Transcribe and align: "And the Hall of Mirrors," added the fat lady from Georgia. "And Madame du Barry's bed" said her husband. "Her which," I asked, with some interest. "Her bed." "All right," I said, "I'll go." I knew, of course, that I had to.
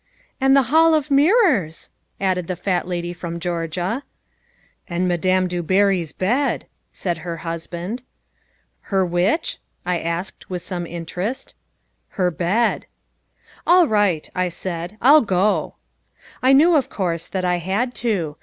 "And 0.41 0.55
the 0.57 0.63
Hall 0.73 0.95
of 0.95 1.11
Mirrors," 1.11 1.91
added 2.19 2.47
the 2.47 2.55
fat 2.55 2.87
lady 2.87 3.13
from 3.13 3.39
Georgia. 3.39 4.01
"And 4.87 5.07
Madame 5.07 5.47
du 5.47 5.61
Barry's 5.61 6.11
bed" 6.11 6.65
said 6.91 7.19
her 7.19 7.37
husband. 7.45 8.01
"Her 8.89 9.05
which," 9.05 9.59
I 9.85 9.99
asked, 9.99 10.49
with 10.49 10.63
some 10.63 10.87
interest. 10.87 11.53
"Her 12.17 12.31
bed." 12.31 12.87
"All 13.67 13.87
right," 13.87 14.27
I 14.33 14.49
said, 14.49 14.97
"I'll 15.03 15.21
go." 15.21 15.75
I 16.41 16.51
knew, 16.51 16.75
of 16.75 16.89
course, 16.89 17.27
that 17.27 17.45
I 17.45 17.57
had 17.57 17.93
to. 18.01 18.37